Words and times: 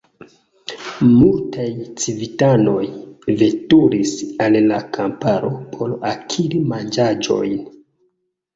Multaj 1.17 1.65
civitanoj 2.03 2.87
veturis 3.43 4.15
al 4.47 4.59
la 4.73 4.81
kamparo 4.97 5.55
por 5.77 5.95
akiri 6.17 6.65
manĝaĵojn. 6.75 7.57